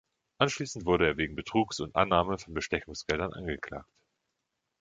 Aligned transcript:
Anschließend 0.39 0.87
wurde 0.87 1.05
er 1.05 1.17
wegen 1.17 1.35
Betrugs 1.35 1.79
und 1.79 1.95
Annahme 1.95 2.39
von 2.39 2.55
Bestechungsgeldern 2.55 3.33
angeklagt. 3.33 3.85